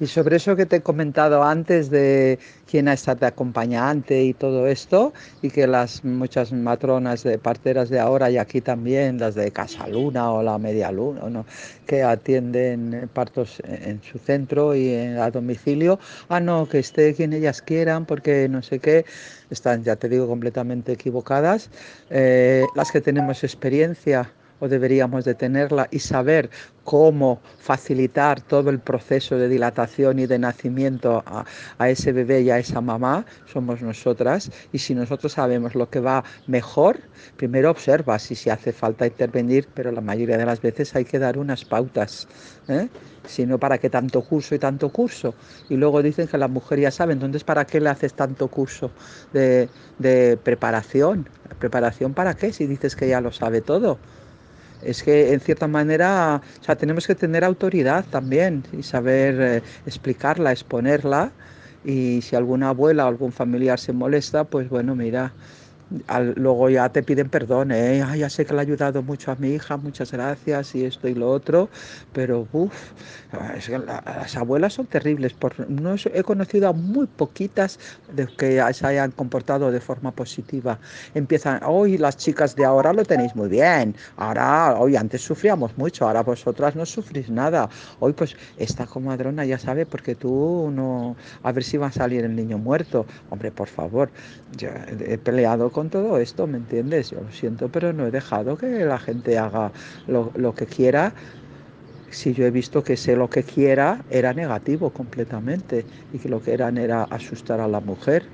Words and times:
Y 0.00 0.06
sobre 0.06 0.36
eso 0.36 0.54
que 0.54 0.64
te 0.64 0.76
he 0.76 0.80
comentado 0.80 1.42
antes 1.42 1.90
de 1.90 2.38
quién 2.70 2.86
ha 2.86 2.92
estado 2.92 3.20
de 3.20 3.26
acompañante 3.26 4.22
y 4.22 4.32
todo 4.32 4.68
esto, 4.68 5.12
y 5.42 5.50
que 5.50 5.66
las 5.66 6.04
muchas 6.04 6.52
matronas 6.52 7.24
de 7.24 7.38
parteras 7.38 7.88
de 7.88 7.98
ahora 7.98 8.30
y 8.30 8.38
aquí 8.38 8.60
también, 8.60 9.18
las 9.18 9.34
de 9.34 9.50
Casa 9.50 9.88
Luna 9.88 10.30
o 10.30 10.42
la 10.42 10.56
Media 10.58 10.92
Luna, 10.92 11.22
¿no? 11.28 11.44
que 11.86 12.04
atienden 12.04 13.10
partos 13.12 13.60
en 13.64 14.00
su 14.02 14.18
centro 14.18 14.76
y 14.76 14.94
a 14.94 15.30
domicilio, 15.30 15.98
ah, 16.28 16.38
no, 16.38 16.68
que 16.68 16.78
esté 16.78 17.14
quien 17.14 17.32
ellas 17.32 17.60
quieran, 17.60 18.06
porque 18.06 18.48
no 18.48 18.62
sé 18.62 18.78
qué, 18.78 19.04
están, 19.50 19.82
ya 19.82 19.96
te 19.96 20.08
digo, 20.08 20.28
completamente 20.28 20.92
equivocadas. 20.92 21.70
Eh, 22.10 22.64
las 22.76 22.92
que 22.92 23.00
tenemos 23.00 23.42
experiencia 23.42 24.30
o 24.60 24.68
deberíamos 24.68 25.24
de 25.24 25.34
tenerla 25.34 25.88
y 25.90 25.98
saber 25.98 26.50
cómo 26.84 27.40
facilitar 27.58 28.40
todo 28.40 28.70
el 28.70 28.78
proceso 28.78 29.36
de 29.36 29.48
dilatación 29.48 30.18
y 30.18 30.26
de 30.26 30.38
nacimiento 30.38 31.22
a, 31.26 31.44
a, 31.76 31.90
ese 31.90 32.12
bebé 32.12 32.40
y 32.40 32.50
a 32.50 32.58
esa 32.58 32.80
mamá, 32.80 33.26
somos 33.44 33.82
nosotras. 33.82 34.50
Y 34.72 34.78
si 34.78 34.94
nosotros 34.94 35.32
sabemos 35.32 35.74
lo 35.74 35.90
que 35.90 36.00
va 36.00 36.24
mejor, 36.46 37.00
primero 37.36 37.70
observa 37.70 38.18
si 38.18 38.34
se 38.34 38.50
hace 38.50 38.72
falta 38.72 39.06
intervenir, 39.06 39.68
pero 39.74 39.92
la 39.92 40.00
mayoría 40.00 40.38
de 40.38 40.46
las 40.46 40.62
veces 40.62 40.94
hay 40.96 41.04
que 41.04 41.18
dar 41.18 41.36
unas 41.36 41.64
pautas. 41.64 42.26
¿eh? 42.68 42.88
Si 43.26 43.44
no, 43.44 43.58
¿para 43.58 43.76
qué 43.76 43.90
tanto 43.90 44.22
curso 44.22 44.54
y 44.54 44.58
tanto 44.58 44.88
curso? 44.88 45.34
Y 45.68 45.76
luego 45.76 46.02
dicen 46.02 46.26
que 46.26 46.38
la 46.38 46.48
mujer 46.48 46.80
ya 46.80 46.90
sabe, 46.90 47.12
entonces 47.12 47.44
¿para 47.44 47.66
qué 47.66 47.80
le 47.80 47.90
haces 47.90 48.14
tanto 48.14 48.48
curso 48.48 48.90
de, 49.34 49.68
de 49.98 50.38
preparación? 50.42 51.28
¿Preparación 51.58 52.14
para 52.14 52.34
qué? 52.34 52.50
Si 52.52 52.66
dices 52.66 52.96
que 52.96 53.08
ya 53.08 53.20
lo 53.20 53.30
sabe 53.30 53.60
todo. 53.60 53.98
Es 54.80 55.02
que 55.02 55.32
en 55.32 55.40
cierta 55.40 55.66
manera, 55.68 56.42
o 56.60 56.62
sea, 56.62 56.76
tenemos 56.76 57.06
que 57.06 57.14
tener 57.14 57.44
autoridad 57.44 58.06
también 58.08 58.66
y 58.72 58.82
saber 58.82 59.40
eh, 59.40 59.62
explicarla, 59.84 60.52
exponerla. 60.52 61.36
Y 61.82 62.22
si 62.22 62.36
alguna 62.36 62.70
abuela 62.70 63.04
o 63.06 63.08
algún 63.08 63.32
familiar 63.32 63.78
se 63.80 63.92
molesta, 63.92 64.44
pues 64.44 64.68
bueno, 64.68 64.94
mira, 64.96 65.36
al, 66.06 66.34
luego 66.36 66.68
ya 66.70 66.88
te 66.90 67.02
piden 67.02 67.28
perdón, 67.28 67.72
¿eh? 67.72 68.02
Ay, 68.06 68.20
ya 68.20 68.30
sé 68.30 68.44
que 68.44 68.52
le 68.52 68.60
ha 68.60 68.62
ayudado 68.62 69.02
mucho 69.02 69.30
a 69.32 69.36
mi 69.36 69.50
hija, 69.50 69.76
muchas 69.76 70.12
gracias 70.12 70.74
y 70.74 70.84
esto 70.84 71.08
y 71.08 71.14
lo 71.14 71.30
otro, 71.30 71.68
pero 72.12 72.46
uff, 72.52 72.92
es 73.56 73.66
que 73.66 73.78
la, 73.78 74.02
las 74.04 74.36
abuelas 74.36 74.74
son 74.74 74.86
terribles. 74.86 75.32
Por, 75.34 75.68
no 75.70 75.94
he 76.12 76.22
conocido 76.22 76.68
a 76.68 76.72
muy 76.72 77.06
poquitas 77.06 77.78
de 78.12 78.26
que 78.26 78.62
se 78.72 78.86
hayan 78.86 79.10
comportado 79.12 79.70
de 79.70 79.80
forma 79.80 80.12
positiva. 80.12 80.78
Empiezan, 81.14 81.60
hoy 81.64 81.98
las 81.98 82.16
chicas 82.16 82.54
de 82.56 82.64
ahora 82.64 82.92
lo 82.92 83.04
tenéis 83.04 83.34
muy 83.34 83.48
bien, 83.48 83.94
ahora, 84.16 84.76
hoy 84.78 84.96
antes 84.96 85.22
sufríamos 85.22 85.76
mucho, 85.76 86.06
ahora 86.06 86.22
vosotras 86.22 86.76
no 86.76 86.84
sufrís 86.86 87.30
nada. 87.30 87.68
Hoy 88.00 88.12
pues 88.12 88.36
esta 88.56 88.86
comadrona 88.86 89.44
ya 89.44 89.58
sabe 89.58 89.86
porque 89.86 90.14
tú 90.14 90.70
no, 90.72 91.16
a 91.42 91.52
ver 91.52 91.64
si 91.64 91.76
va 91.76 91.88
a 91.88 91.92
salir 91.92 92.24
el 92.24 92.36
niño 92.36 92.58
muerto. 92.58 93.06
Hombre, 93.30 93.50
por 93.52 93.68
favor, 93.68 94.10
yo 94.56 94.68
he 95.00 95.18
peleado 95.18 95.70
con 95.78 95.90
todo 95.90 96.18
esto, 96.18 96.48
¿me 96.48 96.58
entiendes? 96.58 97.10
Yo 97.10 97.20
lo 97.20 97.30
siento, 97.30 97.68
pero 97.70 97.92
no 97.92 98.04
he 98.04 98.10
dejado 98.10 98.56
que 98.56 98.66
la 98.84 98.98
gente 98.98 99.38
haga 99.38 99.72
lo, 100.08 100.52
que 100.52 100.66
quiera 100.66 101.14
si 102.10 102.34
yo 102.34 102.44
he 102.46 102.50
visto 102.50 102.82
que 102.82 102.96
sé 102.96 103.14
lo 103.14 103.30
que 103.30 103.44
quiera 103.44 104.04
era 104.10 104.34
negativo 104.34 104.92
completamente 104.92 105.86
y 106.12 106.18
que 106.18 106.28
lo 106.28 106.42
que 106.42 106.52
eran 106.52 106.78
era 106.78 107.04
asustar 107.04 107.60
a 107.60 107.68
la 107.68 107.80
mujer. 107.80 108.24